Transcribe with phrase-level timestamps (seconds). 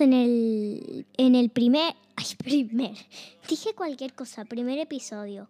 [0.00, 1.94] En el, en el primer...
[2.16, 2.96] Ay, primer.
[3.48, 5.48] Dije cualquier cosa, primer episodio.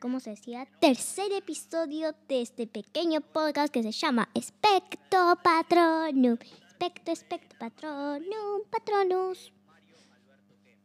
[0.00, 0.68] ¿Cómo se decía?
[0.80, 6.38] Tercer episodio de este pequeño podcast que se llama Especto Patronum.
[6.68, 9.52] Especto, Especto Patronum, Patronus.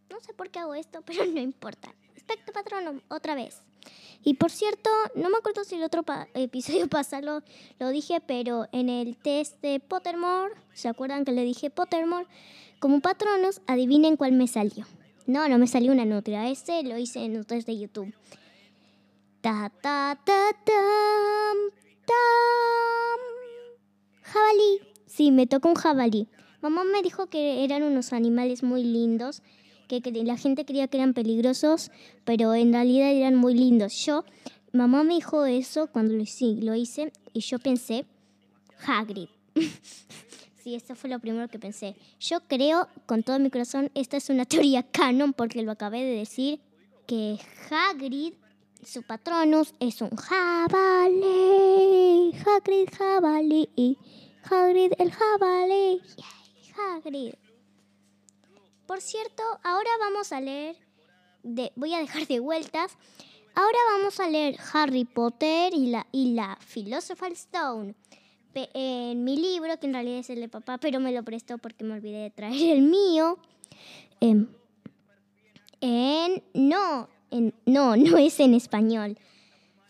[0.09, 1.93] No sé por qué hago esto, pero no importa.
[2.15, 3.61] Especto Patronum, otra vez.
[4.23, 7.41] Y por cierto, no me acuerdo si el otro episodio pasado
[7.79, 12.27] lo, dije, pero en el test de Pottermore, ¿se acuerdan que le dije Pottermore?
[12.79, 14.85] Como patronos, adivinen cuál me salió.
[15.25, 16.49] No, no me salió una nutria.
[16.49, 18.13] Ese lo hice en un test de YouTube.
[19.41, 21.57] Ta ta ta tam,
[22.05, 23.19] tam.
[24.21, 24.79] Jabalí.
[25.05, 26.27] Sí, me tocó un jabalí.
[26.61, 29.43] Mamá me dijo que eran unos animales muy lindos
[30.01, 31.91] que la gente creía que eran peligrosos,
[32.23, 33.93] pero en realidad eran muy lindos.
[34.05, 34.23] Yo,
[34.71, 36.23] mamá me dijo eso cuando lo
[36.75, 38.05] hice, y yo pensé,
[38.85, 39.29] Hagrid.
[40.63, 41.95] sí, eso fue lo primero que pensé.
[42.19, 46.17] Yo creo con todo mi corazón, esta es una teoría canon porque lo acabé de
[46.17, 46.59] decir,
[47.05, 47.37] que
[47.69, 48.33] Hagrid,
[48.85, 51.23] su patronus, es un jabalí.
[52.45, 53.97] Hagrid, jabalí.
[54.49, 56.01] Hagrid, el jabalí.
[56.77, 57.33] Hagrid.
[58.85, 60.75] Por cierto, ahora vamos a leer,
[61.75, 62.97] voy a dejar de vueltas,
[63.55, 67.95] ahora vamos a leer Harry Potter y la, y la Philosopher's Stone
[68.55, 71.83] en mi libro, que en realidad es el de papá, pero me lo prestó porque
[71.83, 73.37] me olvidé de traer el mío.
[74.19, 74.47] Em,
[75.81, 77.09] en, no,
[77.65, 77.65] no,
[77.97, 79.17] no es en español.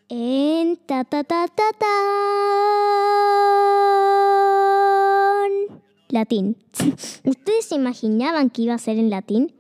[0.10, 3.83] En ta ta ta ta ta
[6.14, 6.56] latín.
[7.26, 9.54] ¿Ustedes se imaginaban que iba a ser en latín?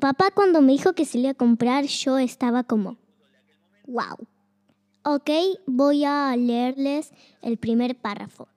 [0.00, 2.96] Papá cuando me dijo que se le iba a comprar, yo estaba como,
[3.86, 4.16] wow.
[5.02, 5.30] Ok,
[5.66, 7.10] voy a leerles
[7.42, 8.48] el primer párrafo.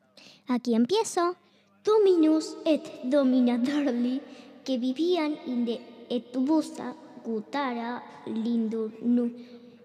[0.48, 1.36] Aquí empiezo.
[1.84, 4.22] Dominus et dominadorli
[4.64, 6.96] que vivían in de et busta
[7.26, 9.30] gutara lindur nu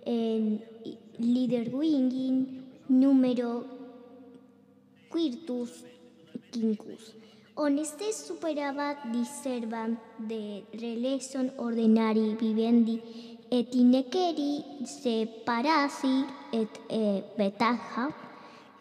[0.04, 0.62] en
[1.19, 3.65] liderwingin número
[5.10, 5.82] quirtus
[6.53, 7.14] quincus.
[7.54, 9.98] Honeste superabat diservant
[10.31, 13.00] de releson ordinari vivendi
[13.50, 16.14] et inekeri separasi
[16.53, 18.09] et e, betaja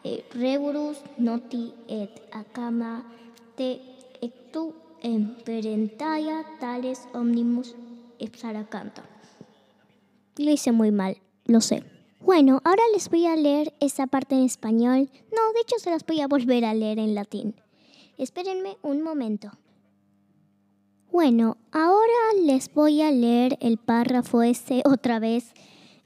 [0.03, 3.01] e, reburus noti et acama
[3.57, 3.79] te
[4.21, 7.73] ectu en perentaya tales omnimus
[8.19, 9.03] ipsaracanta.
[10.37, 11.96] Lo hice muy mal, lo sé.
[12.27, 15.09] Bueno, ahora les voy a leer esa parte en español.
[15.33, 17.55] No, de hecho se las voy a volver a leer en latín.
[18.17, 19.49] Espérenme un momento.
[21.09, 25.53] Bueno, ahora les voy a leer el párrafo ese otra vez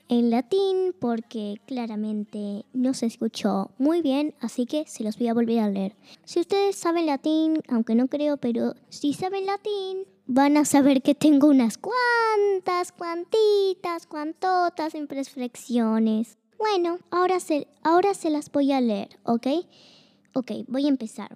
[0.10, 5.34] en latín porque claramente no se escuchó muy bien, así que se los voy a
[5.34, 5.96] volver a leer.
[6.24, 11.14] Si ustedes saben latín, aunque no creo, pero si saben latín, van a saber que
[11.14, 16.38] tengo unas cuantas, cuantitas, cuantotas imperfecciones.
[16.58, 19.48] Bueno, ahora se, ahora se las voy a leer, ¿ok?
[20.34, 21.36] Ok, voy a empezar.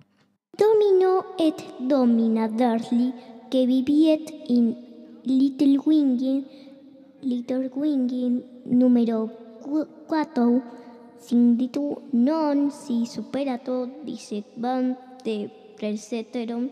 [0.57, 3.13] Domino et domina Dursley,
[3.51, 4.78] que viviet in
[5.25, 6.47] Little Winging,
[7.22, 9.29] Little Winging número
[10.07, 10.63] 4,
[11.19, 13.89] sin ditu non si superato
[14.56, 16.69] van de preseterum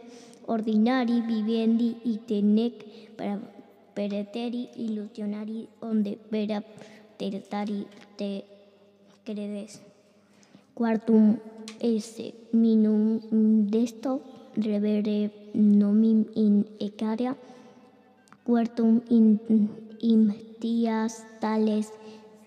[0.48, 1.96] ordinari vivendi
[2.28, 2.74] tenec
[3.18, 3.40] para
[3.96, 6.64] pereteri ilusionari onde vera
[7.18, 7.86] teretari
[8.18, 8.44] te
[9.26, 9.82] credes.
[10.74, 11.38] Quartum
[11.80, 13.20] esse minum
[13.70, 14.22] desto
[14.56, 17.36] revere nomim in ecaria.
[18.44, 19.40] Quartum in
[20.02, 21.94] imtias tales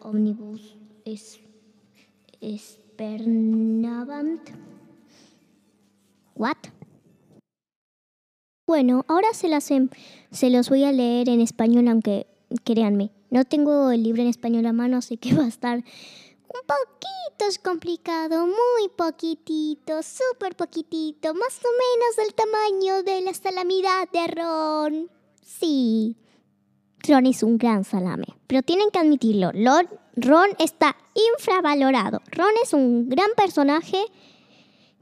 [0.00, 0.74] omnibus
[1.04, 1.38] es
[2.40, 4.40] espernavant.
[6.34, 6.68] What
[8.66, 9.88] bueno, ahora se, las, em,
[10.30, 12.26] se los voy a leer en español, aunque
[12.64, 16.60] créanme, no tengo el libro en español a mano, así que va a estar un
[16.66, 17.06] poquito
[17.62, 25.10] complicado, muy poquitito, súper poquitito, más o menos del tamaño de la salamidad de Ron.
[25.42, 26.16] Sí,
[27.06, 29.52] Ron es un gran salame, pero tienen que admitirlo,
[30.16, 32.20] Ron está infravalorado.
[32.32, 34.02] Ron es un gran personaje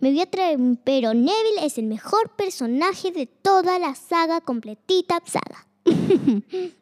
[0.04, 5.18] me voy a traer, pero Neville es el mejor personaje de toda la saga completita
[5.24, 5.66] saga.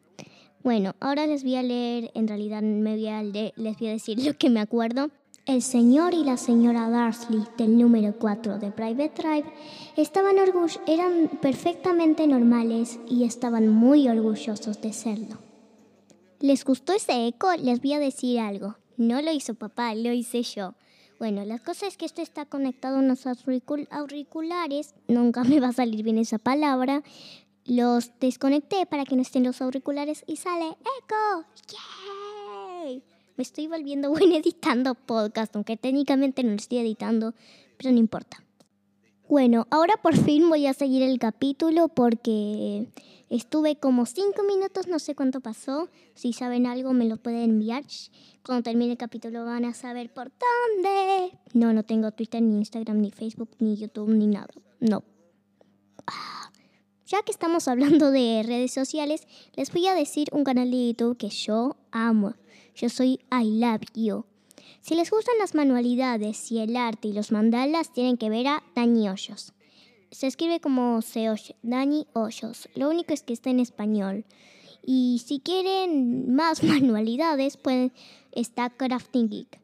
[0.61, 4.59] bueno, ahora les voy a leer, en realidad les voy a decir lo que me
[4.59, 5.09] acuerdo.
[5.45, 9.53] El señor y la señora Darsley del número 4 de Private Drive
[9.95, 10.35] estaban
[10.85, 15.37] eran perfectamente normales y estaban muy orgullosos de serlo.
[16.41, 17.53] ¿Les gustó ese eco?
[17.55, 18.75] Les voy a decir algo.
[18.97, 20.75] No lo hizo papá, lo hice yo.
[21.23, 24.93] Bueno, la cosa es que esto está conectado a unos auriculares.
[25.07, 27.01] Nunca me va a salir bien esa palabra.
[27.63, 31.45] Los desconecté para que no estén los auriculares y sale eco.
[32.83, 33.03] ¡Yay!
[33.37, 37.33] Me estoy volviendo buena editando podcast, aunque técnicamente no lo estoy editando,
[37.77, 38.43] pero no importa.
[39.29, 42.87] Bueno, ahora por fin voy a seguir el capítulo porque
[43.37, 45.89] estuve como cinco minutos, no sé cuánto pasó.
[46.13, 47.83] Si saben algo me lo pueden enviar.
[48.45, 51.37] Cuando termine el capítulo van a saber por dónde.
[51.53, 54.49] No, no tengo Twitter, ni Instagram, ni Facebook, ni YouTube, ni nada.
[54.79, 55.03] No.
[56.05, 56.51] Ah,
[57.07, 61.17] ya que estamos hablando de redes sociales, les voy a decir un canal de YouTube
[61.17, 62.35] que yo amo.
[62.75, 64.25] Yo soy I Love You.
[64.81, 68.63] Si les gustan las manualidades y el arte y los mandalas, tienen que ver a
[68.75, 69.53] Dani Hoyos.
[70.13, 71.27] Se escribe como se
[71.63, 72.69] Dani Hoyos.
[72.75, 74.25] Lo único es que está en español.
[74.85, 77.91] Y si quieren más manualidades, pueden
[78.31, 79.59] está Crafting Geek.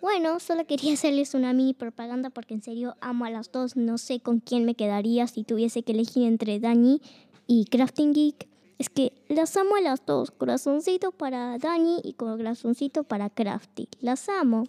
[0.00, 3.76] Bueno, solo quería hacerles una mini propaganda porque en serio amo a las dos.
[3.76, 7.00] No sé con quién me quedaría si tuviese que elegir entre Dani
[7.48, 8.48] y Crafting Geek.
[8.78, 10.30] Es que las amo a las dos.
[10.30, 13.88] Corazoncito para Dani y corazoncito para Crafty.
[14.00, 14.64] Las amo.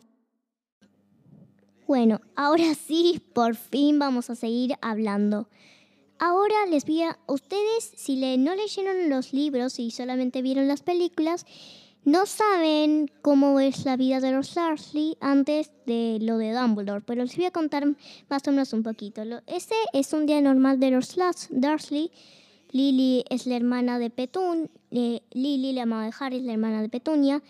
[1.88, 5.50] Bueno, ahora sí, por fin vamos a seguir hablando.
[6.20, 10.82] Ahora les voy a ustedes, si le, no leyeron los libros y solamente vieron las
[10.82, 11.46] películas,
[12.06, 17.24] no saben cómo es la vida de los Dursley antes de lo de Dumbledore, pero
[17.24, 17.86] les voy a contar
[18.30, 19.24] más o menos un poquito.
[19.48, 21.16] Este es un día normal de los
[21.50, 22.12] Dursley
[22.74, 26.82] Lily es la hermana de Petun, eh, Lily, la mamá de Harry, es la hermana
[26.82, 27.44] de Petunia.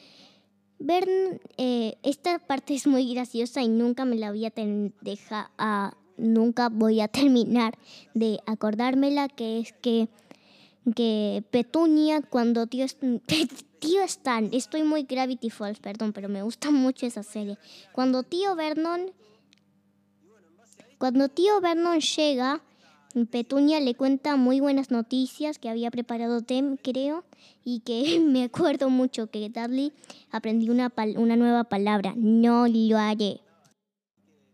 [0.86, 4.52] Bern, eh, esta parte es muy graciosa y nunca me la voy a
[5.00, 7.78] dejar a, nunca voy a terminar
[8.14, 10.10] de acordármela, que es que,
[10.94, 12.86] que Petunia cuando tío,
[13.80, 17.58] tío Stan, estoy muy Gravity Falls, perdón, pero me gusta mucho esa serie.
[17.94, 19.14] Cuando tío Vernon,
[20.98, 22.62] cuando tío Vernon llega,
[23.30, 27.24] Petunia le cuenta muy buenas noticias que había preparado Tem, creo,
[27.64, 29.94] y que me acuerdo mucho que Dudley
[30.32, 33.42] aprendió una, una nueva palabra, no lo haré.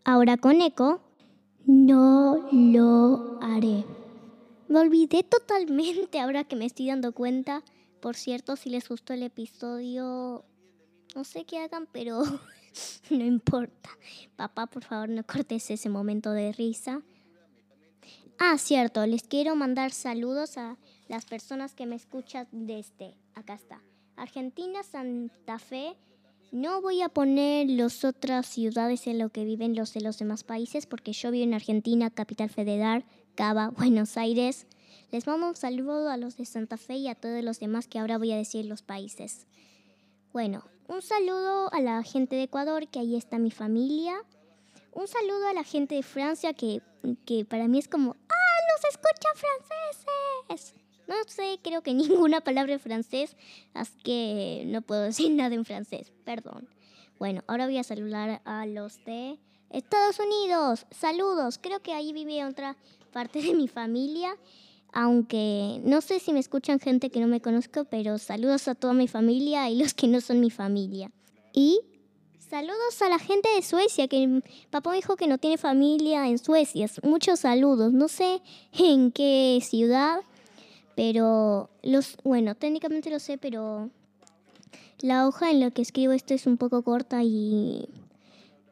[0.04, 1.02] Ahora con Echo,
[1.66, 3.86] no lo haré.
[4.68, 7.64] Me olvidé totalmente ahora que me estoy dando cuenta.
[8.02, 10.46] Por cierto, si les gustó el episodio,
[11.16, 12.24] no sé qué hagan, pero
[13.10, 13.90] no importa.
[14.36, 17.02] Papá, por favor, no cortes ese momento de risa.
[18.42, 20.78] Ah, cierto, les quiero mandar saludos a
[21.10, 23.82] las personas que me escuchan desde, acá está,
[24.16, 25.98] Argentina, Santa Fe.
[26.54, 30.46] No voy a poner las otras ciudades en lo que viven los de los demás
[30.46, 33.04] países porque yo vivo en Argentina, Capital Federal,
[33.36, 34.68] Cava, Buenos Aires.
[35.12, 38.00] Les mando un saludo a los de Santa Fe y a todos los demás que
[38.00, 39.48] ahora voy a decir los países.
[40.32, 44.16] Bueno, un saludo a la gente de Ecuador, que ahí está mi familia.
[44.92, 46.82] Un saludo a la gente de Francia, que,
[47.26, 48.16] que para mí es como,
[48.80, 50.76] ¡ah, nos escuchan franceses!
[51.08, 53.36] No sé, creo que ninguna palabra en francés,
[53.74, 56.70] así que no puedo decir nada en francés, perdón.
[57.18, 59.40] Bueno, ahora voy a saludar a los de
[59.70, 60.86] Estados Unidos.
[60.92, 62.78] Saludos, creo que ahí vive otra
[63.12, 64.38] parte de mi familia,
[64.94, 68.94] aunque no sé si me escuchan gente que no me conozco, pero saludos a toda
[68.94, 71.12] mi familia y los que no son mi familia.
[71.54, 71.82] Y
[72.50, 74.42] Saludos a la gente de Suecia, que
[74.72, 76.88] papá dijo que no tiene familia en Suecia.
[77.04, 77.94] Muchos saludos.
[77.94, 78.42] No sé
[78.74, 80.22] en qué ciudad,
[80.96, 83.92] pero los, bueno, técnicamente lo sé, pero
[85.02, 87.88] la hoja en la que escribo esto es un poco corta y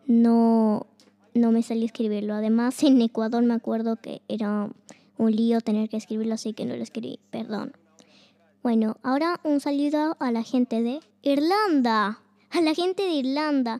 [0.07, 0.87] no,
[1.35, 2.33] no me salió escribirlo.
[2.33, 4.71] Además, en Ecuador me acuerdo que era
[5.19, 7.19] un lío tener que escribirlo, así que no lo escribí.
[7.29, 7.73] Perdón.
[8.63, 12.23] Bueno, ahora un saludo a la gente de Irlanda
[12.57, 13.79] a la gente de Irlanda.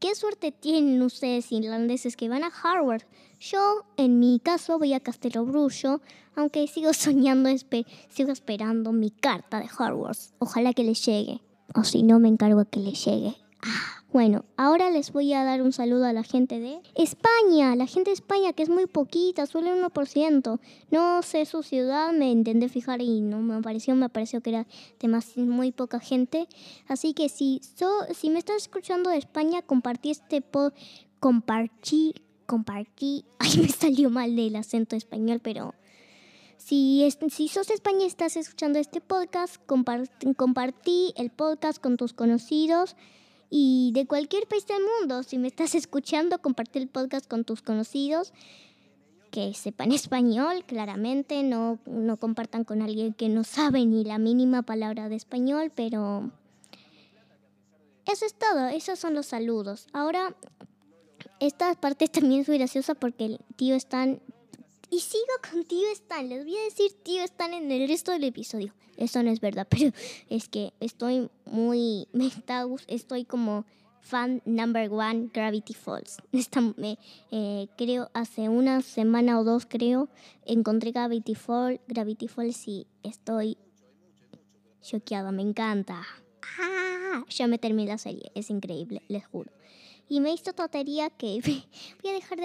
[0.00, 3.02] ¿Qué suerte tienen ustedes irlandeses que van a Harvard?
[3.40, 6.00] Yo, en mi caso, voy a Castelo Brullo,
[6.36, 7.50] aunque sigo soñando,
[8.08, 10.16] sigo esperando mi carta de Harvard.
[10.38, 11.40] Ojalá que le llegue.
[11.74, 13.34] O si no, me encargo de que le llegue.
[14.12, 18.10] Bueno, ahora les voy a dar un saludo a la gente de España, la gente
[18.10, 20.58] de España que es muy poquita, solo el 1%.
[20.90, 24.66] No sé su ciudad, me intenté fijar y no me pareció, me pareció que era
[24.98, 26.48] de muy poca gente.
[26.88, 27.60] Así que si,
[28.12, 30.72] si me estás escuchando de España, compartí este pod,
[31.20, 32.14] compartí,
[32.46, 35.74] compartí, ay me salió mal del acento español, pero
[36.56, 42.12] si, si sos de España y estás escuchando este podcast, compartí el podcast con tus
[42.12, 42.96] conocidos
[43.50, 45.22] y de cualquier país del mundo.
[45.24, 48.32] Si me estás escuchando, comparte el podcast con tus conocidos
[49.30, 54.62] que sepan español, claramente, no, no compartan con alguien que no sabe ni la mínima
[54.62, 56.30] palabra de español, pero
[58.06, 59.86] eso es todo, esos son los saludos.
[59.92, 60.34] Ahora,
[61.38, 64.20] esta parte también es muy graciosa porque el tío Stan...
[64.90, 68.24] Y sigo con tío Stan, les voy a decir tío Stan en el resto del
[68.24, 68.74] episodio.
[68.96, 69.92] Eso no es verdad, pero
[70.28, 72.08] es que estoy muy...
[72.12, 73.64] Me está, estoy como
[74.00, 76.16] fan number one Gravity Falls.
[76.76, 76.98] me,
[77.30, 80.08] eh, creo hace una semana o dos creo
[80.44, 83.56] encontré Gravity Falls, Gravity Falls y estoy
[84.82, 86.02] choqueada, me encanta.
[86.58, 89.52] Ah, ya me terminé la serie, es increíble, les juro.
[90.10, 91.40] Y me hizo tontería que
[92.02, 92.40] voy a dejar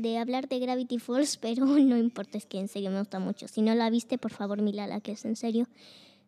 [0.00, 3.46] de, hablar de Gravity Falls, pero no importa, es que en serio me gusta mucho.
[3.48, 5.68] Si no la viste, por favor, mírala, que es en serio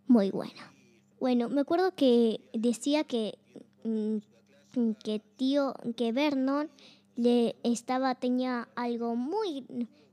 [0.06, 0.70] muy buena.
[1.18, 3.38] Bueno, me acuerdo que decía que
[3.82, 4.18] mm,
[5.02, 6.70] que tío, que Vernon
[7.16, 9.64] le estaba, tenía algo muy,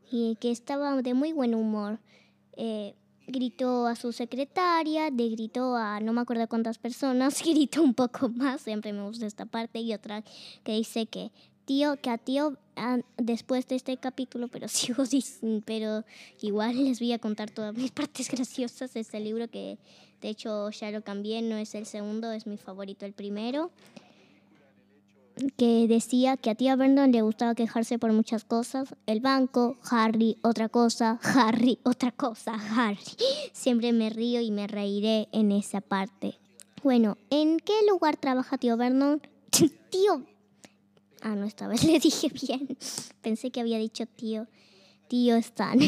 [0.10, 2.00] que estaba de muy buen humor.
[2.56, 2.96] Eh,
[3.28, 8.30] gritó a su secretaria, le gritó a no me acuerdo cuántas personas, gritó un poco
[8.30, 10.24] más, siempre me gusta esta parte, y otra
[10.64, 11.32] que dice que
[11.66, 15.04] tío, que a tío ah, después de este capítulo, pero sigo
[15.66, 16.04] pero
[16.42, 18.96] igual les voy a contar todas mis partes graciosas.
[18.96, 19.78] Este libro que
[20.22, 23.72] de hecho ya lo cambié, no es el segundo, es mi favorito el primero
[25.58, 28.96] que decía que a tía Vernon le gustaba quejarse por muchas cosas.
[29.06, 33.00] El banco, Harry, otra cosa, Harry, otra cosa, Harry.
[33.52, 36.40] Siempre me río y me reiré en esa parte.
[36.84, 39.22] Bueno, ¿en qué lugar trabaja tío Vernon?
[39.90, 40.26] tío.
[41.22, 42.78] Ah, no, esta vez le dije bien.
[43.22, 44.48] Pensé que había dicho tío.
[45.08, 45.80] Tío Stan.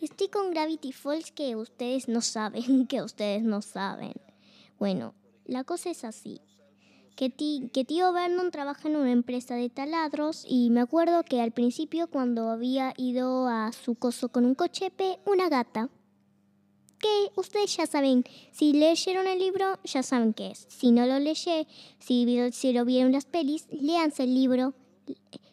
[0.00, 4.12] Estoy con Gravity Falls que ustedes no saben, que ustedes no saben.
[4.78, 5.14] Bueno,
[5.44, 6.40] la cosa es así
[7.28, 12.06] que, tío Vernon trabaja en una empresa de taladros y me acuerdo que al principio
[12.06, 15.90] cuando había ido a su coso con un cochepe, una gata.
[16.98, 20.66] Que ustedes ya saben, si leyeron el libro, ya saben qué es.
[20.68, 21.66] Si no lo leyeron,
[21.98, 24.74] si, si lo vieron las pelis, léanse el libro,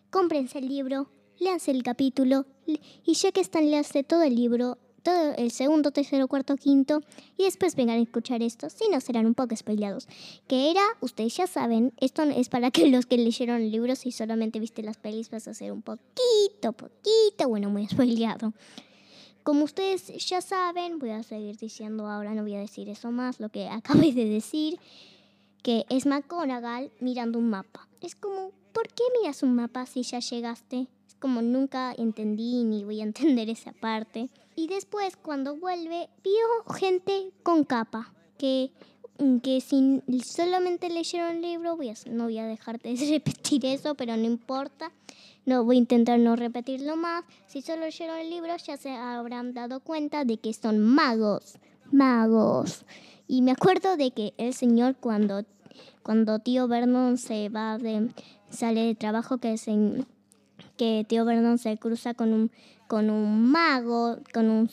[0.09, 1.09] cómprense el libro,
[1.39, 4.77] léanse el capítulo y ya que están, léanse todo el libro
[5.11, 7.01] el segundo, tercero, cuarto, quinto,
[7.37, 10.07] y después vengan a escuchar esto, si no serán un poco spoileados.
[10.47, 14.11] Que era, ustedes ya saben, esto es para que los que leyeron el libro, si
[14.11, 18.53] solamente viste las pelis, vas a ser un poquito, poquito, bueno, muy spoileado.
[19.47, 23.39] Como ustedes ya saben, voy a seguir diciendo ahora, no voy a decir eso más,
[23.39, 24.77] lo que acabé de decir,
[25.63, 27.87] que es McGonagall mirando un mapa.
[28.01, 30.87] Es como, ¿por qué miras un mapa si ya llegaste?
[31.07, 34.29] Es como nunca entendí ni voy a entender esa parte.
[34.57, 38.71] Y después, cuando vuelve, vio gente con capa, que,
[39.43, 43.93] que si solamente leyeron el libro, voy a, no voy a dejar de repetir eso,
[43.93, 44.91] pero no importa.
[45.45, 47.23] No voy a intentar no repetirlo más.
[47.45, 51.59] Si solo leyeron el libro, ya se habrán dado cuenta de que son magos.
[51.91, 52.83] Magos.
[53.27, 55.45] Y me acuerdo de que el señor cuando,
[56.01, 58.09] cuando tío Vernon se va de,
[58.49, 60.03] sale de trabajo, que, se,
[60.77, 62.51] que tío Vernon se cruza con un
[62.87, 64.69] con un mago, con un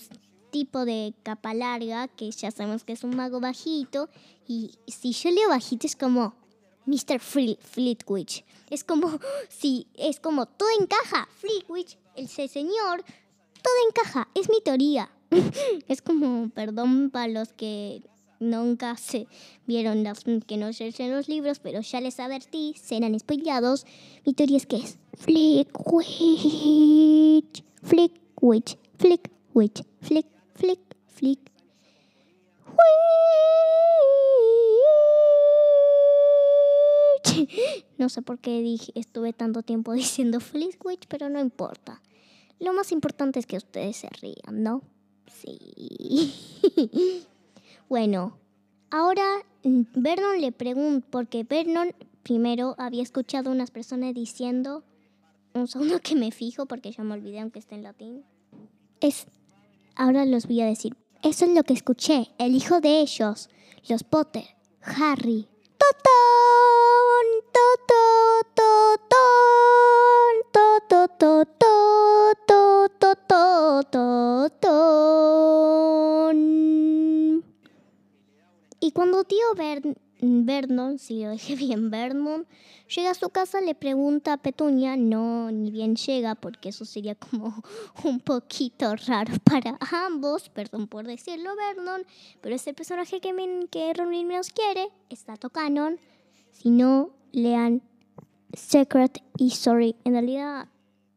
[0.50, 4.08] tipo de capa larga, que ya sabemos que es un mago bajito.
[4.46, 6.34] Y si yo leo bajito es como
[6.86, 7.18] Mr.
[7.20, 8.44] Fleetwich.
[8.70, 9.18] Es como,
[9.48, 11.28] sí, es como todo encaja.
[11.36, 13.04] Fleetwich, ese señor,
[13.62, 14.28] todo encaja.
[14.34, 15.10] Es mi teoría.
[15.88, 18.02] es como, perdón para los que
[18.40, 19.26] nunca se
[19.66, 23.86] vieron los que no en los libros, pero ya les advertí, serán spoileados.
[24.24, 25.74] Mi teoría es que es Fleetwich
[27.84, 31.38] flick, witch, flick, witch, flick, flick, flick.
[37.98, 42.00] No sé por qué dije, estuve tanto tiempo diciendo flick, witch, pero no importa.
[42.58, 44.82] Lo más importante es que ustedes se rían, ¿no?
[45.26, 46.32] Sí.
[47.88, 48.38] bueno,
[48.90, 49.24] ahora
[49.62, 54.84] mm, Vernon le pregunta, porque Vernon primero había escuchado a unas personas diciendo
[55.54, 58.24] un segundo que me fijo porque ya me olvidé aunque esté en latín.
[59.00, 59.26] Es,
[59.94, 60.96] ahora los voy a decir.
[61.22, 62.32] Eso es lo que escuché.
[62.38, 63.48] El hijo de ellos,
[63.88, 64.44] los Potter,
[64.82, 65.48] Harry.
[65.78, 66.14] ¡Totón!
[67.52, 67.84] ¡Totón!
[78.80, 82.46] Y cuando tío Vern Vernon, si lo dije bien, Vernon,
[82.94, 87.14] llega a su casa, le pregunta a Petunia, no, ni bien llega, porque eso sería
[87.14, 87.62] como
[88.04, 92.04] un poquito raro para ambos, perdón por decirlo, Vernon,
[92.40, 95.98] pero es el personaje que, me, que menos quiere, está Canon,
[96.50, 97.82] si no, lean
[98.52, 100.68] Secret History, en realidad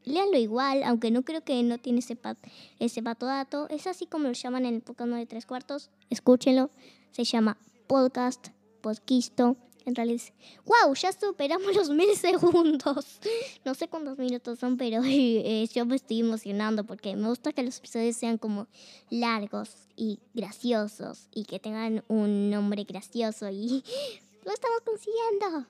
[0.08, 2.38] leanlo igual, aunque no creo que no tiene ese, pat,
[2.80, 3.68] ese pato dato.
[3.70, 5.90] Es así como lo llaman en el Pokémon de tres cuartos.
[6.10, 6.70] Escúchenlo.
[7.12, 8.50] Se llama Podcast
[8.88, 10.22] Podquisto En realidad,
[10.66, 13.20] wow, ya superamos los mil segundos.
[13.66, 17.64] No sé cuántos minutos son, pero eh, yo me estoy emocionando porque me gusta que
[17.64, 18.68] los episodios sean como
[19.10, 23.84] largos y graciosos y que tengan un nombre gracioso y
[24.46, 25.68] lo estamos consiguiendo.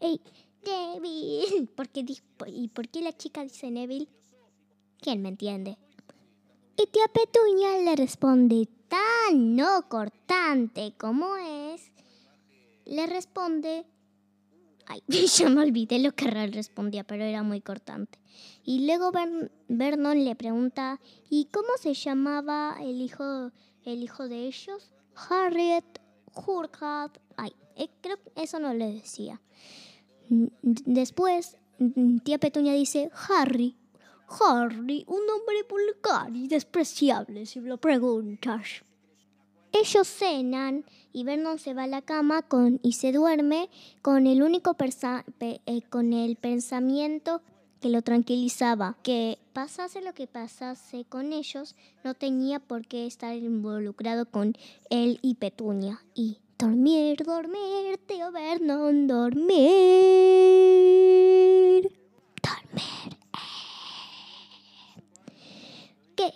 [0.00, 0.20] ¡Yay!
[0.64, 1.66] Neville.
[1.74, 2.04] ¿Por qué,
[2.46, 4.06] ¿Y por qué la chica dice Neville?
[5.00, 5.78] ¿Quién me entiende?
[6.76, 11.92] Y tía Petunia le responde tan no cortante como es.
[12.84, 13.86] Le responde...
[14.86, 15.02] Ay,
[15.36, 18.18] ya me olvidé lo que Real respondía, pero era muy cortante.
[18.64, 19.12] Y luego
[19.68, 23.52] Vernon le pregunta, ¿y cómo se llamaba el hijo,
[23.84, 24.92] el hijo de ellos?
[25.14, 26.00] Harriet
[26.34, 27.10] Hurkad.
[27.36, 29.40] Ay, eh, creo que eso no le decía.
[30.28, 31.56] Después,
[32.24, 33.76] tía Petunia dice, Harry.
[34.40, 38.82] Harry, un hombre vulgar y despreciable si lo preguntas.
[39.72, 43.70] Ellos cenan y Vernon se va a la cama con, y se duerme
[44.02, 44.76] con el único
[45.40, 47.40] eh, con el pensamiento
[47.80, 51.74] que lo tranquilizaba, que pasase lo que pasase con ellos,
[52.04, 54.54] no tenía por qué estar involucrado con
[54.88, 56.04] él y Petunia.
[56.14, 59.50] Y dormir, dormir, tío Vernon, dormir.
[62.42, 63.18] Dormir.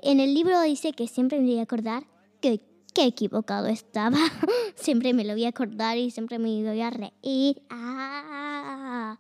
[0.02, 2.05] En el libro dice que siempre me voy a acordar
[2.40, 2.61] que
[2.95, 4.16] qué equivocado estaba.
[4.75, 7.62] siempre me lo voy a acordar y siempre me voy a reír.
[7.71, 9.19] Ah,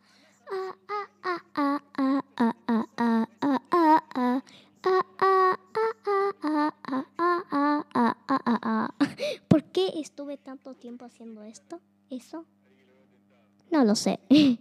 [9.48, 11.80] ¿Por qué estuve tanto tiempo haciendo esto?
[12.10, 12.44] ¿Eso?
[13.70, 14.20] No lo sé.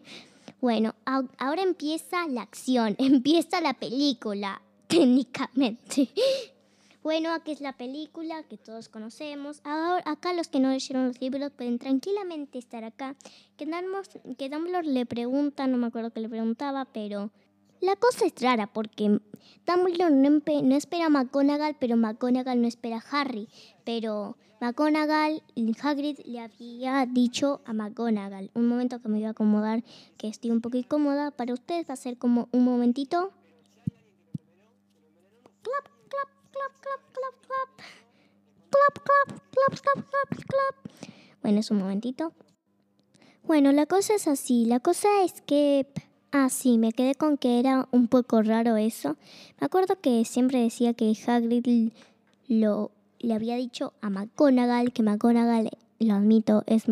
[0.62, 6.10] Bueno, ahora empieza la acción, empieza la película, técnicamente.
[7.06, 9.62] Bueno, aquí es la película que todos conocemos.
[9.64, 13.16] Ahora, acá los que no leyeron los libros pueden tranquilamente estar acá.
[13.58, 13.68] Que,
[14.40, 17.30] que Dumbledore le pregunta, no me acuerdo qué le preguntaba, pero
[17.80, 19.20] la cosa es rara porque
[19.68, 23.50] Dumbledore no, espera a McGonagall, pero McGonagall no espera a Harry.
[23.84, 25.44] Pero McGonagall,
[25.84, 28.50] Hagrid le había dicho a McGonagall.
[28.56, 29.84] Un momento que me voy a acomodar,
[30.18, 31.30] que estoy un poco incómoda.
[31.30, 33.32] Para ustedes va a ser como un momentito.
[35.66, 37.70] Clap, clap, clap, clap, clap, clap.
[38.70, 40.76] Clap, clap, clap, clap, clap, clap.
[41.42, 42.34] Bueno, es un momentito.
[43.44, 44.66] Bueno, la cosa es así.
[44.66, 45.88] La cosa es que
[46.38, 49.16] Ah, sí, me quedé con que era un poco raro eso.
[49.62, 51.94] Me acuerdo que siempre decía que Hagrid
[52.50, 56.88] lo, le había dicho a McGonagall, que McGonagall, lo admito, es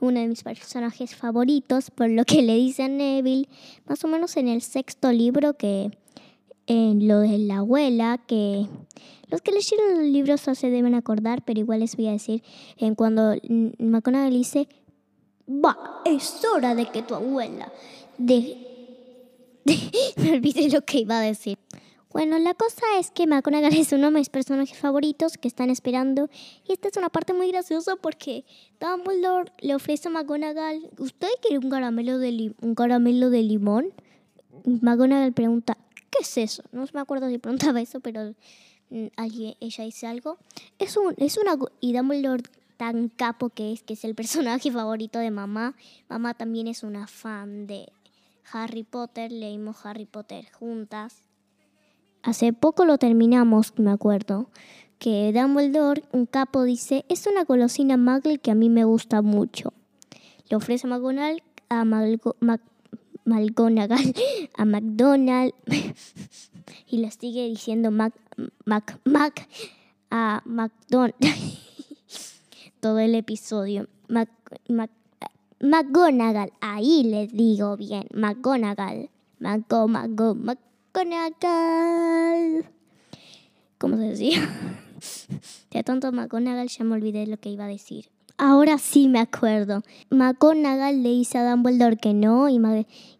[0.00, 3.48] uno de mis personajes favoritos, por lo que le dice a Neville,
[3.86, 5.96] más o menos en el sexto libro, que
[6.66, 8.66] en lo de la abuela, que
[9.28, 12.42] los que leyeron los libros se deben acordar, pero igual les voy a decir,
[12.76, 13.34] en cuando
[13.78, 14.68] McGonagall dice,
[15.48, 17.72] va, es hora de que tu abuela
[18.18, 18.58] de
[20.16, 21.58] me olvidé lo que iba a decir.
[22.12, 26.28] Bueno, la cosa es que McGonagall es uno de mis personajes favoritos que están esperando.
[26.64, 28.44] Y esta es una parte muy graciosa porque
[28.78, 33.92] Dumbledore le ofrece a McGonagall, ¿usted quiere un caramelo de, un caramelo de limón?
[34.64, 35.76] McGonagall pregunta,
[36.14, 36.62] ¿qué es eso?
[36.72, 38.34] No me acuerdo si preguntaba eso, pero
[38.90, 39.06] mm,
[39.60, 40.38] ella dice algo.
[40.78, 41.56] Es, un, es una...
[41.80, 42.44] Y Dumbledore
[42.76, 45.74] tan capo que es, que es el personaje favorito de mamá.
[46.08, 47.88] Mamá también es una fan de
[48.52, 51.16] Harry Potter, leímos Harry Potter juntas.
[52.22, 54.48] Hace poco lo terminamos, me acuerdo,
[54.98, 59.74] que Dumbledore, un capo, dice, es una golosina Muggle que a mí me gusta mucho.
[60.48, 61.84] Le ofrece a McGonagall, a
[64.56, 65.52] a McDonald,
[66.86, 68.14] y le sigue diciendo Mac,
[68.64, 69.48] Mac, Mac,
[70.10, 71.14] a McDonald.
[72.80, 73.88] Todo el episodio.
[74.08, 74.28] Mac,
[74.68, 74.90] Mac,
[75.60, 79.08] McGonagall, ahí les digo bien, McGonagall,
[79.38, 82.66] Mago, Mago, McGonagall.
[83.78, 84.46] ¿Cómo se decía?
[85.70, 88.10] De tanto McGonagall ya me olvidé lo que iba a decir.
[88.36, 89.82] Ahora sí me acuerdo.
[90.10, 92.58] McGonagall le dice a Dumbledore que no y,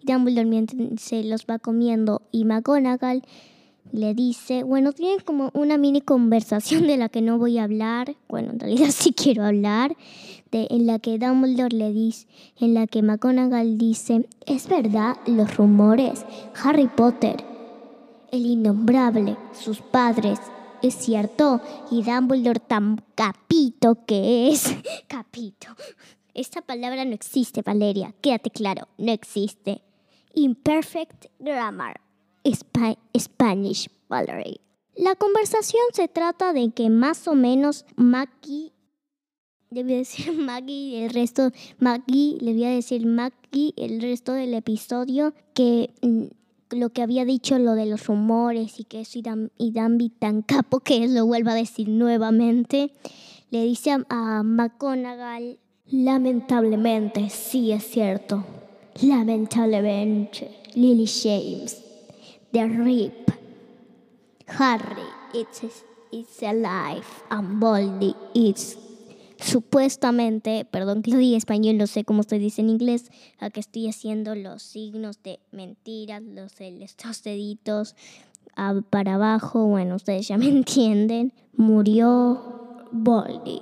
[0.02, 3.22] Dumbledore mientras se los va comiendo y McGonagall
[3.92, 8.16] le dice, bueno, tienen como una mini conversación de la que no voy a hablar,
[8.28, 9.96] bueno, en realidad sí quiero hablar,
[10.50, 12.26] de, en la que Dumbledore le dice,
[12.58, 16.24] en la que McGonagall dice, es verdad los rumores,
[16.60, 17.36] Harry Potter,
[18.32, 20.40] el innombrable, sus padres,
[20.86, 24.74] es cierto, y Dumbledore tan capito que es,
[25.08, 25.68] capito.
[26.34, 29.82] Esta palabra no existe, Valeria, quédate claro, no existe.
[30.34, 32.00] Imperfect grammar.
[33.16, 34.60] Spanish Valerie.
[34.96, 38.74] La conversación se trata de que más o menos Maki
[39.74, 44.32] le voy a decir Maggie el resto, Maggie, le voy a decir Maggie el resto
[44.32, 46.24] del episodio que mm,
[46.70, 50.10] lo que había dicho, lo de los rumores y que eso y, Dan, y Danby
[50.10, 52.92] tan capo que lo vuelva a decir nuevamente,
[53.50, 54.42] le dice a, a
[55.86, 58.44] lamentablemente, sí es cierto,
[59.02, 61.82] lamentablemente, Lily James,
[62.52, 63.30] The Rip,
[64.58, 65.62] Harry, it's,
[66.10, 68.83] it's alive, and Baldy, it's
[69.44, 73.60] supuestamente, perdón que lo diga español, no sé cómo se dice en inglés, a que
[73.60, 77.94] estoy haciendo los signos de mentiras, los, estos deditos
[78.90, 83.60] para abajo, bueno, ustedes ya me entienden, murió Baldy,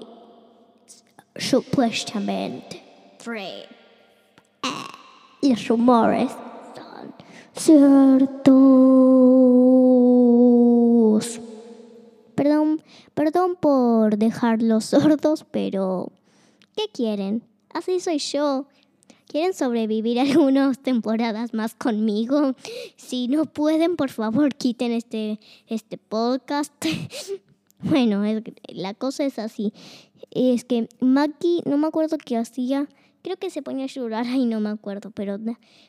[1.34, 2.82] supuestamente,
[3.18, 3.64] Fred.
[4.62, 6.30] Eh, los rumores
[6.76, 7.14] son
[7.54, 8.52] ciertos.
[13.24, 16.10] Perdón, por dejarlos sordos, pero
[16.74, 17.44] ¿qué quieren?
[17.72, 18.66] Así soy yo.
[19.28, 22.56] ¿Quieren sobrevivir algunas temporadas más conmigo?
[22.96, 26.72] Si no pueden, por favor, quiten este, este podcast.
[27.78, 28.24] bueno,
[28.66, 29.72] la cosa es así.
[30.32, 32.88] Es que Maki, no me acuerdo qué hacía.
[33.22, 35.38] Creo que se ponía a llorar y no me acuerdo, pero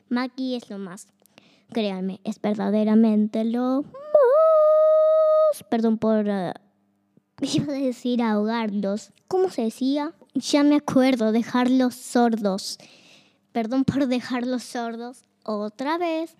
[0.08, 1.08] Maki es lo más.
[1.72, 3.86] Créanme, es verdaderamente lo
[5.72, 6.28] Perdón por...
[6.28, 6.73] Uh,
[7.46, 9.12] iba a decir ahogarlos.
[9.28, 10.14] ¿Cómo se decía?
[10.34, 12.78] Ya me acuerdo, dejarlos sordos.
[13.52, 15.26] Perdón por dejarlos sordos.
[15.44, 16.36] Otra vez.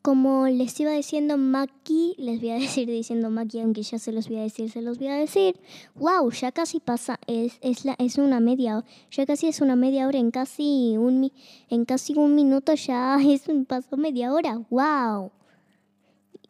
[0.00, 4.28] Como les iba diciendo Maki, les voy a decir diciendo Maki, aunque ya se los
[4.28, 5.60] voy a decir, se los voy a decir.
[5.96, 10.18] Wow, ya casi pasa, es, es, es una media, ya casi es una media hora,
[10.18, 11.32] en casi un,
[11.68, 14.62] en casi un minuto ya es, pasó media hora.
[14.70, 15.32] Wow.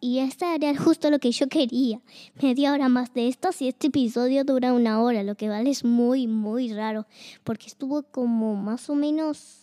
[0.00, 2.00] Y esta era justo lo que yo quería.
[2.42, 5.84] Media hora más de esto si este episodio dura una hora, lo que vale es
[5.84, 7.06] muy, muy raro.
[7.44, 9.58] Porque estuvo como más o menos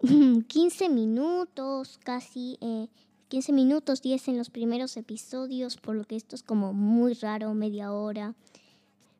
[0.48, 2.88] 15 minutos, casi eh,
[3.28, 7.54] 15 minutos, 10 en los primeros episodios, por lo que esto es como muy raro,
[7.54, 8.34] media hora.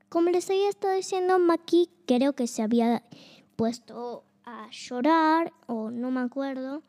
[0.09, 3.03] Como les había estado diciendo, Maki creo que se había
[3.57, 6.83] puesto a llorar, o no me acuerdo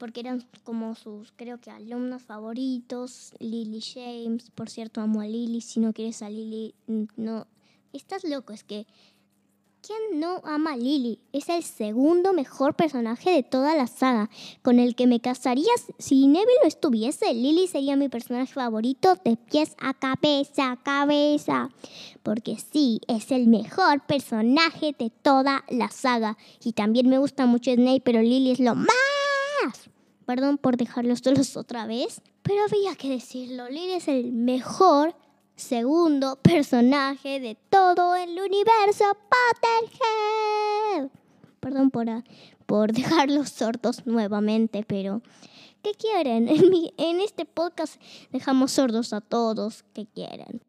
[0.00, 3.34] porque eran como sus, creo que, alumnos favoritos.
[3.38, 5.60] Lily James, por cierto, amo a Lily.
[5.60, 6.74] Si no quieres a Lily,
[7.16, 7.46] no.
[7.92, 8.86] Estás loco, es que.
[9.82, 11.20] ¿Quién no ama a Lily?
[11.32, 14.28] Es el segundo mejor personaje de toda la saga,
[14.60, 17.32] con el que me casaría si Neville no estuviese.
[17.32, 21.70] Lily sería mi personaje favorito de pies a cabeza, cabeza.
[22.22, 26.36] Porque sí, es el mejor personaje de toda la saga.
[26.62, 29.19] Y también me gusta mucho Snape, pero Lily es lo más
[30.26, 33.68] Perdón por dejarlos solos otra vez, pero había que decirlo.
[33.68, 35.14] Lily es el mejor
[35.56, 41.10] segundo personaje de todo el universo Potterhead.
[41.60, 42.06] Perdón por,
[42.66, 45.22] por dejarlos sordos nuevamente, pero
[45.82, 46.48] ¿qué quieren?
[46.48, 50.62] En, en este podcast dejamos sordos a todos que quieren.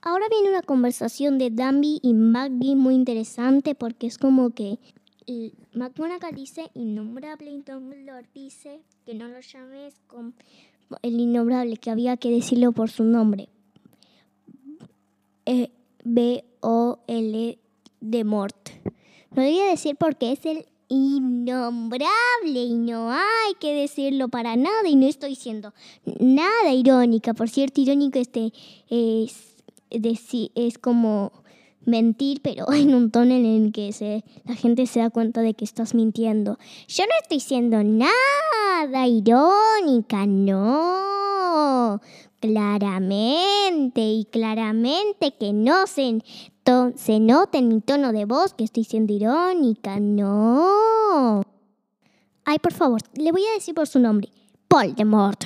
[0.00, 4.78] Ahora viene una conversación de Danby y Maggie muy interesante porque es como que
[5.72, 10.34] McGonagall dice innombrable y Dumbledore dice que no lo llames con
[11.02, 13.48] el innombrable, que había que decirlo por su nombre.
[15.46, 15.70] Eh,
[16.04, 17.58] B-O-L
[18.00, 18.70] de Mort.
[19.34, 21.98] No debía decir porque es el innombrable
[22.44, 25.72] y no hay que decirlo para nada y no estoy siendo
[26.20, 27.34] nada irónica.
[27.34, 28.52] Por cierto, irónico este
[28.88, 29.56] es,
[29.90, 31.43] es como
[31.86, 35.54] mentir, pero en un tono en el que se, la gente se da cuenta de
[35.54, 36.58] que estás mintiendo.
[36.88, 42.00] Yo no estoy siendo nada irónica, no.
[42.40, 46.22] Claramente y claramente que no se,
[46.96, 51.42] se nota en mi tono de voz que estoy siendo irónica, no.
[52.44, 54.28] Ay, por favor, le voy a decir por su nombre.
[54.68, 55.44] Voldemort.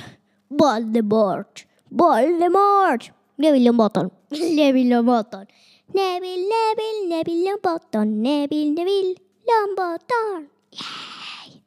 [0.49, 1.61] Voldemort.
[1.89, 3.03] Voldemort.
[3.37, 4.09] Neville Longbottom.
[4.31, 5.45] Neville Longbottom.
[5.91, 9.15] Neville, Neville, Neville Longbottom, Neville, Neville
[9.47, 10.47] Longbottom.
[10.71, 11.63] Yay.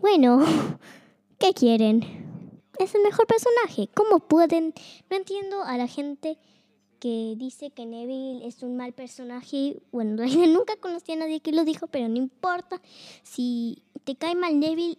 [0.00, 0.44] Bueno,
[1.38, 2.02] ¿qué quieren?
[2.78, 3.88] Es el mejor personaje.
[3.94, 4.74] ¿Cómo pueden?
[5.08, 6.38] No entiendo a la gente
[6.98, 9.80] que dice que Neville es un mal personaje.
[9.92, 12.80] Bueno, nunca conocí a nadie que lo dijo, pero no importa.
[13.22, 14.98] Si te cae mal Neville,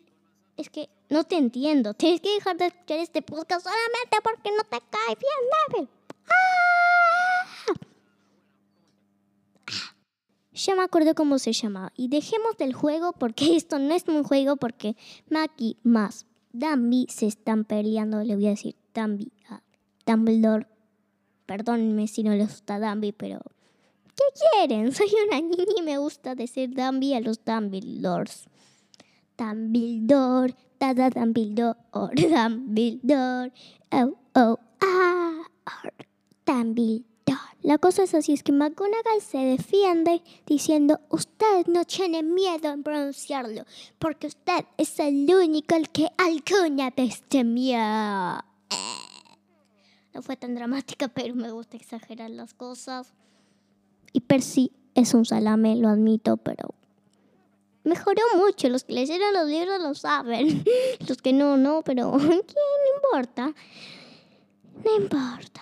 [0.56, 1.94] es que no te entiendo.
[1.94, 6.02] Tienes que dejar de escuchar este podcast solamente porque no te cae bien Neville.
[10.66, 11.92] Ya me acuerdo cómo se llamaba.
[11.96, 14.96] Y dejemos del juego porque esto no es un juego porque
[15.30, 18.24] Maki más Dambi se están peleando.
[18.24, 19.62] Le voy a decir Dambi a
[20.06, 20.68] Dumbledore.
[21.46, 23.42] Perdónenme si no les gusta Dambi, pero
[24.16, 24.92] ¿Qué quieren?
[24.94, 28.46] Soy una niña y me gusta decir Dumbie a los Dumbledores.
[29.38, 33.52] Dumbledore, da da Dumbledore, Dumbledore,
[33.92, 35.42] oh oh ah,
[36.46, 37.11] Dumbledore.
[37.64, 42.82] La cosa es así, es que McGonagall se defiende diciendo, usted no tiene miedo en
[42.82, 43.66] pronunciarlo,
[44.00, 47.78] porque usted es el único el que alguna vez temió.
[50.14, 53.14] No fue tan dramática, pero me gusta exagerar las cosas.
[54.12, 56.74] Y Percy es un salame, lo admito, pero
[57.84, 58.70] mejoró mucho.
[58.70, 60.64] Los que leyeron los libros lo saben.
[61.08, 62.34] Los que no, no, pero ¿quién
[62.96, 63.54] importa?
[64.84, 65.62] No importa.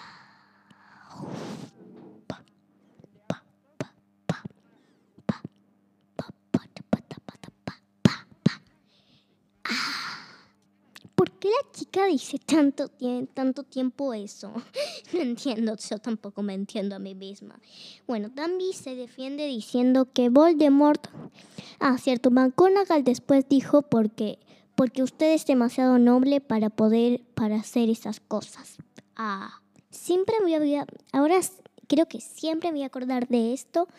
[11.19, 12.89] ¿Por qué la chica dice tanto,
[13.33, 14.53] tanto tiempo eso?
[15.13, 17.59] No entiendo, yo tampoco me entiendo a mí misma.
[18.07, 21.07] Bueno, Danby se defiende diciendo que Voldemort...
[21.79, 24.39] Ah, cierto, McGonagall después dijo porque,
[24.75, 28.77] porque usted es demasiado noble para poder, para hacer esas cosas.
[29.15, 30.85] Ah, siempre me voy a...
[31.11, 31.39] Ahora
[31.87, 33.89] creo que siempre me voy a acordar de esto,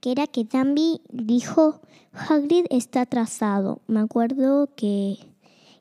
[0.00, 1.80] que era que Danby dijo,
[2.12, 3.80] Hagrid está atrasado.
[3.86, 5.18] Me acuerdo que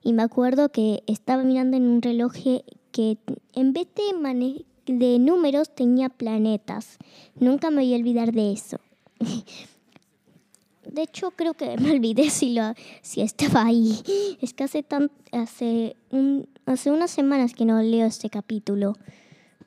[0.02, 2.34] y me acuerdo que estaba mirando en un reloj
[2.92, 3.18] que
[3.54, 6.98] en vez de, de números tenía planetas.
[7.36, 8.80] Nunca me voy a olvidar de eso.
[10.92, 14.02] De hecho, creo que me olvidé si, lo, si estaba ahí.
[14.42, 18.96] Es que hace, tan, hace, un, hace unas semanas que no leo este capítulo.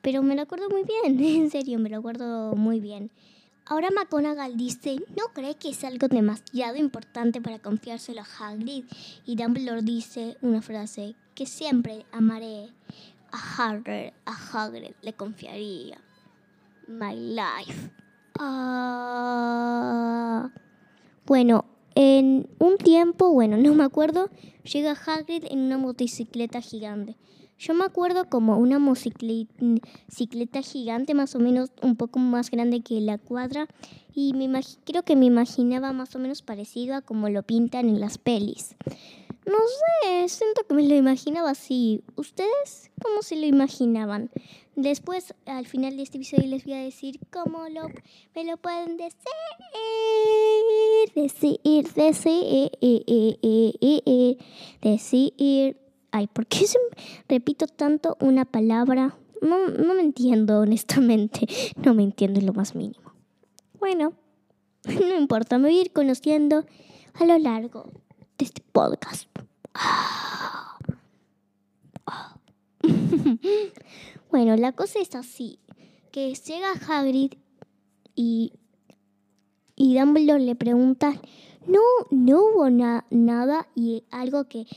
[0.01, 3.09] Pero me lo acuerdo muy bien, en serio, me lo acuerdo muy bien.
[3.65, 8.83] Ahora McGonagall dice, ¿no cree que es algo demasiado importante para confiárselo a Hagrid?
[9.25, 12.67] Y Dumbledore dice una frase, que siempre amaré
[13.31, 13.37] a
[13.69, 15.97] Hagrid, a Hagrid le confiaría
[16.87, 17.89] my life.
[18.37, 19.29] Ah,
[21.25, 21.63] bueno,
[21.95, 24.29] en un tiempo, bueno, no me acuerdo,
[24.63, 27.15] llega Hagrid en una motocicleta gigante.
[27.63, 32.99] Yo me acuerdo como una motocicleta gigante, más o menos un poco más grande que
[32.99, 33.69] la cuadra,
[34.13, 34.49] y me
[34.83, 38.75] creo que me imaginaba más o menos parecido a como lo pintan en las pelis.
[39.45, 39.55] No
[40.03, 42.03] sé, siento que me lo imaginaba así.
[42.17, 44.29] ¿Ustedes cómo se lo imaginaban?
[44.75, 47.87] Después, al final de este episodio, les voy a decir cómo lo,
[48.35, 49.15] me lo pueden decir.
[51.15, 54.33] Decir, decir, decir,
[54.81, 55.82] decir
[56.13, 56.65] ay, ¿por qué
[57.27, 59.17] repito tanto una palabra?
[59.41, 61.45] No, no me entiendo, honestamente.
[61.83, 63.11] No me entiendo en lo más mínimo.
[63.79, 64.13] Bueno,
[64.85, 66.65] no importa, me voy a ir conociendo
[67.15, 67.91] a lo largo
[68.37, 69.27] de este podcast.
[74.31, 75.57] bueno, la cosa es así,
[76.11, 77.33] que llega Hagrid
[78.15, 78.53] y,
[79.75, 81.19] y Dumbledore le pregunta,
[81.65, 81.79] no,
[82.11, 84.67] no hubo nada y algo que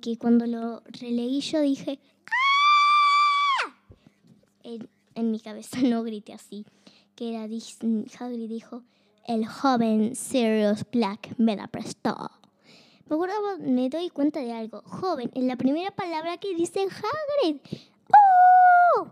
[0.00, 1.98] que cuando lo releí yo dije,
[3.66, 3.74] ¡Ah!
[4.62, 6.64] En, mi cabeza no grité así,
[7.16, 8.82] que era Hagrid dijo,
[9.26, 12.30] el joven Sirius Black me la prestó.
[13.08, 14.82] Me acuerdo, me doy cuenta de algo.
[14.86, 17.60] Joven es la primera palabra que dice Hagrid.
[18.08, 19.08] ¡Oh!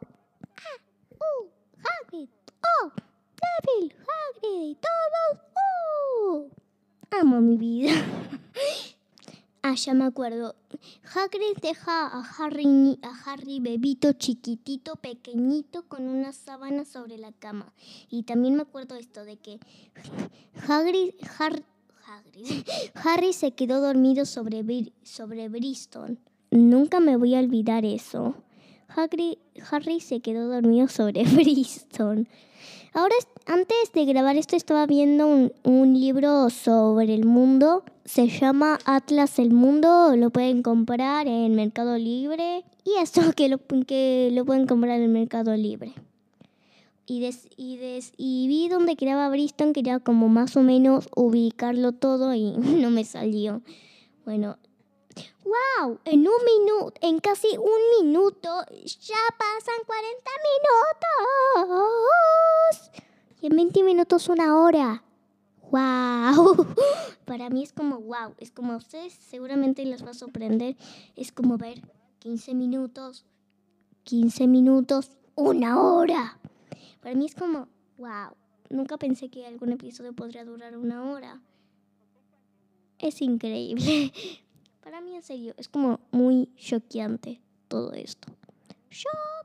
[0.56, 0.82] ¡Ah!
[1.18, 1.48] ¡Oh!
[1.78, 2.28] ¡Hagrid!
[2.62, 2.92] ¡Oh!
[3.66, 3.92] ¡Débil!
[3.92, 4.76] ¡Hagrid!
[4.76, 5.44] ¡Todos!
[5.54, 6.48] ¡Oh!
[7.10, 7.92] Amo mi vida.
[9.62, 10.56] Ah, ya me acuerdo.
[11.14, 17.72] Hagrid deja a Harry, bebito chiquitito, pequeñito, con una sábana sobre la cama.
[18.08, 19.60] Y también me acuerdo esto de que
[20.66, 21.12] Hagrid,
[23.04, 24.64] Harry se quedó dormido sobre,
[25.02, 26.18] sobre Bristol.
[26.50, 28.34] Nunca me voy a olvidar eso.
[28.96, 32.26] Harry se quedó dormido sobre Bristol.
[32.92, 33.14] Ahora,
[33.46, 37.84] antes de grabar esto, estaba viendo un, libro sobre el mundo.
[38.10, 40.16] Se llama Atlas el Mundo.
[40.16, 42.64] Lo pueden comprar en Mercado Libre.
[42.82, 45.94] Y esto que lo, que lo pueden comprar en Mercado Libre.
[47.06, 47.24] Y,
[47.56, 47.78] y,
[48.16, 53.04] y vi donde quedaba Bristol, quería como más o menos ubicarlo todo y no me
[53.04, 53.62] salió.
[54.24, 54.58] Bueno,
[55.44, 56.00] ¡Wow!
[56.04, 58.64] En un minuto, en casi un minuto,
[59.02, 60.30] ya pasan 40
[61.62, 62.90] minutos.
[63.40, 65.04] Y en 20 minutos una hora.
[65.70, 66.66] ¡Wow!
[67.24, 68.34] Para mí es como wow.
[68.38, 70.76] Es como a ustedes seguramente les va a sorprender.
[71.16, 71.80] Es como ver
[72.18, 73.24] 15 minutos,
[74.04, 76.38] 15 minutos, una hora.
[77.00, 78.34] Para mí es como wow.
[78.68, 81.40] Nunca pensé que algún episodio podría durar una hora.
[82.98, 84.12] Es increíble.
[84.82, 88.28] Para mí, en serio, es como muy choqueante todo esto.
[88.90, 89.39] ¡Shock!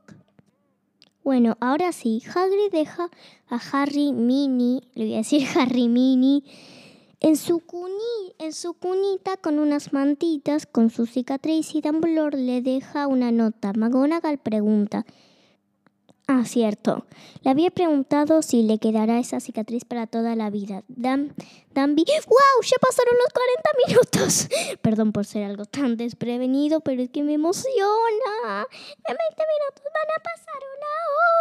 [1.25, 3.09] Bueno, ahora sí, Hagrid deja
[3.49, 6.43] a Harry Mini, le voy a decir Harry Mini,
[7.19, 7.63] en su,
[8.38, 13.73] en su cunita con unas mantitas, con su cicatriz y Dumbledore le deja una nota.
[13.73, 15.03] McGonagall pregunta,
[16.27, 17.05] Ah, cierto.
[17.43, 20.83] Le había preguntado si le quedará esa cicatriz para toda la vida.
[20.88, 21.35] Dan,
[21.71, 22.03] Danby.
[22.03, 22.63] ¡Wow!
[22.63, 24.47] Ya pasaron los 40 minutos.
[24.81, 28.65] Perdón por ser algo tan desprevenido, pero es que me emociona.
[29.05, 30.93] En 20 minutos van a pasar una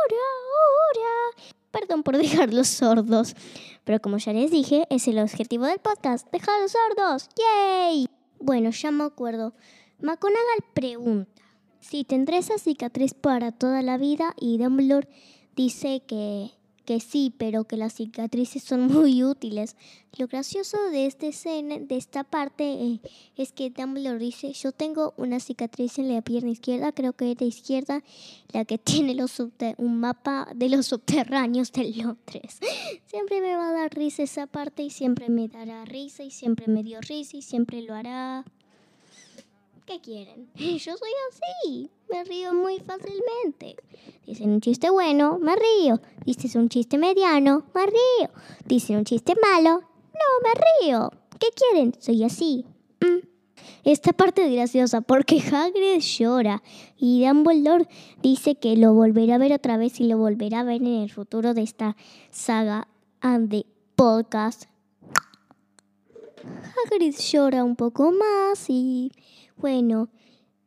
[0.04, 1.44] hora, hora.
[1.70, 3.36] Perdón por dejarlos sordos.
[3.84, 6.30] Pero como ya les dije, es el objetivo del podcast.
[6.30, 7.28] ¡Dejarlos sordos!
[7.36, 8.06] ¡Yay!
[8.38, 9.54] Bueno, ya me acuerdo.
[9.98, 11.43] McGonagall pregunta.
[11.84, 15.06] Sí, tendré esa cicatriz para toda la vida y Dumbledore
[15.54, 16.50] dice que,
[16.86, 19.76] que sí, pero que las cicatrices son muy útiles.
[20.16, 23.00] Lo gracioso de, este escena, de esta parte eh,
[23.36, 27.36] es que Dumbledore dice, yo tengo una cicatriz en la pierna izquierda, creo que es
[27.36, 28.02] de izquierda,
[28.54, 29.38] la que tiene los
[29.76, 32.60] un mapa de los subterráneos de Londres.
[33.06, 36.66] siempre me va a dar risa esa parte y siempre me dará risa y siempre
[36.66, 38.46] me dio risa y siempre lo hará.
[39.86, 40.48] ¿Qué quieren?
[40.54, 41.90] Yo soy así.
[42.10, 43.76] Me río muy fácilmente.
[44.26, 46.00] Dicen un chiste bueno, me río.
[46.24, 48.30] Dicen un chiste mediano, me río.
[48.64, 51.10] Dicen un chiste malo, no, me río.
[51.38, 51.94] ¿Qué quieren?
[51.98, 52.64] Soy así.
[53.00, 53.26] Mm.
[53.84, 56.62] Esta parte es graciosa porque Hagrid llora
[56.96, 57.86] y Dumbledore
[58.22, 61.10] dice que lo volverá a ver otra vez y lo volverá a ver en el
[61.10, 61.96] futuro de esta
[62.30, 62.88] saga
[63.22, 63.66] de
[63.96, 64.64] podcast.
[66.86, 69.12] Hagrid llora un poco más y
[69.56, 70.08] bueno,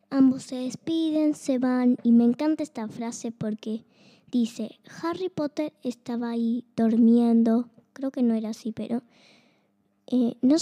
[0.10, 3.84] ambos se despiden, se van y me encanta esta frase porque
[4.32, 9.04] dice, Harry Potter estaba ahí durmiendo, creo que no era así, pero
[10.10, 10.56] eh, no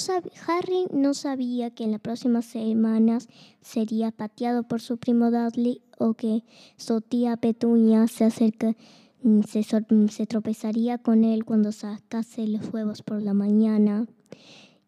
[0.48, 3.28] Harry no sabía que en las próximas semanas
[3.62, 6.44] sería pateado por su primo Dudley o que
[6.78, 8.76] su tía Petunia se acerca,
[9.22, 14.08] mm, se, se tropezaría con él cuando sacase los huevos por la mañana.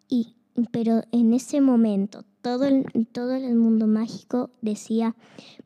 [0.10, 0.34] Y,
[0.72, 5.18] pero en ese momento todo el, todo el mundo mágico decía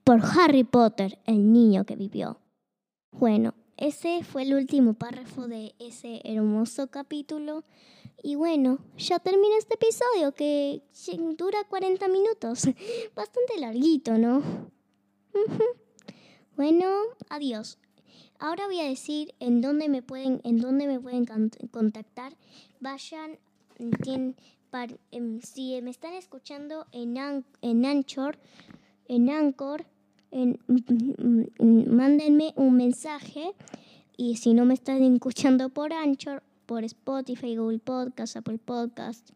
[0.03, 2.39] por Harry Potter, el niño que vivió.
[3.11, 7.65] Bueno, ese fue el último párrafo de ese hermoso capítulo.
[8.23, 10.81] Y bueno, ya termina este episodio que
[11.37, 12.63] dura 40 minutos.
[13.15, 14.41] Bastante larguito, ¿no?
[16.55, 16.87] bueno,
[17.29, 17.77] adiós.
[18.39, 21.27] Ahora voy a decir en dónde me pueden, en dónde me pueden
[21.69, 22.35] contactar.
[22.79, 23.37] Vayan,
[24.01, 24.35] tienen,
[25.11, 27.17] Em, si me están escuchando en,
[27.61, 28.37] en Anchor,
[29.07, 29.85] en Anchor,
[30.31, 30.53] mm,
[31.59, 33.53] mm, mándenme un mensaje.
[34.15, 39.31] Y si no me están escuchando por Anchor, por Spotify, Google Podcast, Apple Podcast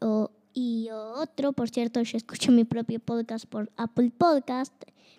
[0.00, 4.74] o, y otro, por cierto, yo escucho mi propio podcast por Apple Podcast,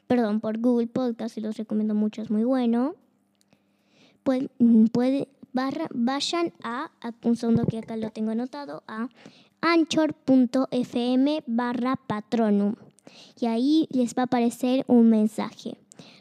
[0.06, 2.94] perdón, por Google Podcast y los recomiendo mucho, es muy bueno.
[4.22, 4.50] Puede,
[4.92, 6.92] puede, barra, vayan a,
[7.24, 9.10] un segundo que acá lo tengo anotado, a
[9.62, 12.76] anchor.fm barra patronum.
[13.40, 15.78] Y ahí les va a aparecer un mensaje.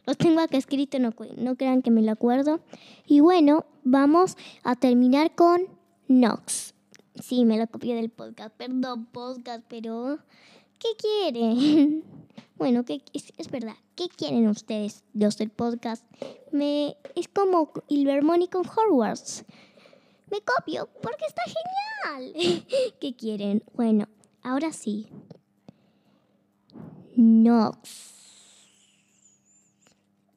[0.07, 2.61] Lo tengo acá escrito, no, no crean que me lo acuerdo.
[3.07, 5.63] Y bueno, vamos a terminar con
[6.09, 6.75] Nox.
[7.21, 8.55] Sí, me lo copié del podcast.
[8.57, 10.19] Perdón, podcast, pero
[10.79, 12.05] ¿qué quieren?
[12.57, 13.75] Bueno, que es, verdad.
[13.97, 16.05] ¿Qué quieren ustedes, los del podcast?
[16.53, 19.45] Me, es como Ilvermony con Hogwarts.
[20.31, 22.65] Me copio porque está genial.
[23.01, 23.63] ¿Qué quieren?
[23.75, 24.09] Bueno,
[24.43, 25.09] ahora sí.
[27.17, 28.13] Nox.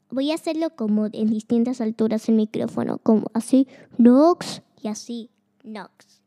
[0.09, 5.29] Voy a hacerlo como en distintas alturas el micrófono, como así, Nox y así,
[5.63, 6.21] Nox.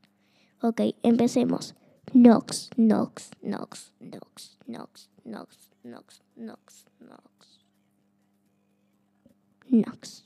[0.61, 1.75] Ok, empecemos.
[2.13, 5.68] Nox, Nox, Nox, Nox, Nox, Nox.
[5.89, 7.59] Nox, Nox, Nox.
[9.71, 10.25] Nox.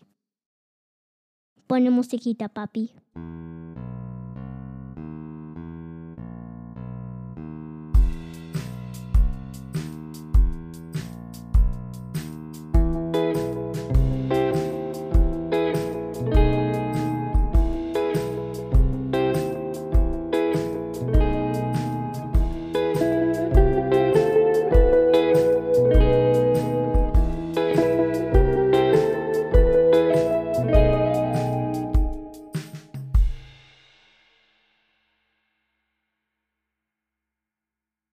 [1.69, 2.91] Pone musiquita, papi.